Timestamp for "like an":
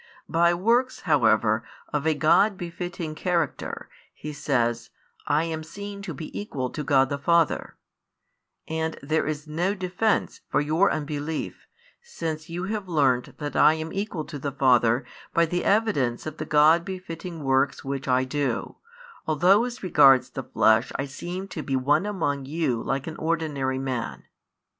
22.81-23.17